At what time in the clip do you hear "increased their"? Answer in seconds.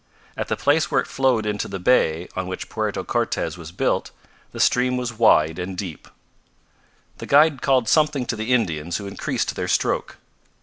9.05-9.67